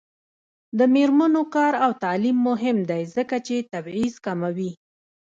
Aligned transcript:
د 0.77 0.79
میرمنو 0.93 1.43
کار 1.55 1.73
او 1.85 1.91
تعلیم 2.03 2.37
مهم 2.49 2.77
دی 2.89 3.01
ځکه 3.15 3.35
چې 3.47 3.55
تبعیض 3.73 4.13
کموي. 4.25 4.71